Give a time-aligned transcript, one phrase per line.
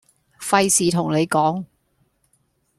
[0.39, 1.65] 費事同你講